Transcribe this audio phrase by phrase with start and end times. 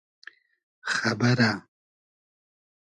[0.91, 1.51] خئبئرۂ